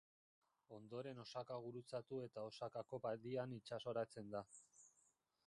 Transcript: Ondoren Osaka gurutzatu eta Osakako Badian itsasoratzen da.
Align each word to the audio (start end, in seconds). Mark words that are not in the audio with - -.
Ondoren 0.77 1.21
Osaka 1.23 1.57
gurutzatu 1.65 2.23
eta 2.29 2.47
Osakako 2.53 3.01
Badian 3.05 3.55
itsasoratzen 3.59 4.35
da. 4.39 4.45